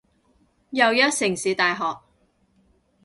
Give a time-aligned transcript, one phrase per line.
[0.71, 1.99] 又一城市大學